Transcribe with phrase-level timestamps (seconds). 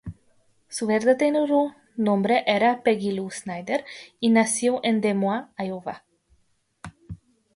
[0.67, 3.85] Su verdadero nombre era Peggy Lou Snyder,
[4.19, 6.03] y nació en Des Moines, Iowa.